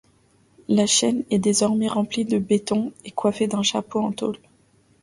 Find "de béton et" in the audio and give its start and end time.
2.25-3.11